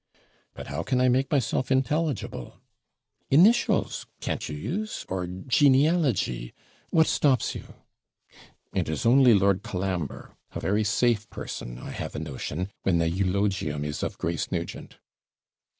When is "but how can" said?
0.55-0.99